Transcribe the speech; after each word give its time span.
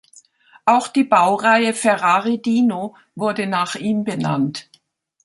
Auch 0.65 0.87
die 0.87 1.03
Baureihe 1.03 1.75
Ferrari 1.75 2.41
Dino 2.41 2.95
wurde 3.13 3.45
nach 3.45 3.75
ihm 3.75 4.03
benannt. 4.03 4.67